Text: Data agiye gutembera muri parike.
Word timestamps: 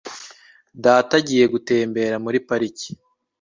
Data 0.83 1.13
agiye 1.19 1.45
gutembera 1.53 2.15
muri 2.25 2.37
parike. 2.47 2.89